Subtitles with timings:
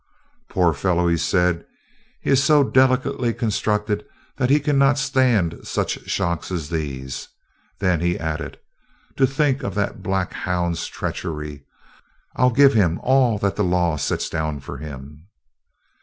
[0.49, 1.63] "Poor fellow," he said,
[2.21, 4.03] "he is so delicately constructed
[4.37, 7.27] that he cannot stand such shocks as these;"
[7.79, 8.57] and then he added:
[9.17, 11.67] "To think of that black hound's treachery!
[12.35, 15.27] I 'll give him all that the law sets down for him."